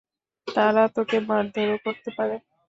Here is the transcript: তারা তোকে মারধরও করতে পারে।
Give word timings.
তারা 0.47 0.83
তোকে 0.95 1.17
মারধরও 1.27 1.77
করতে 1.85 2.09
পারে। 2.17 2.35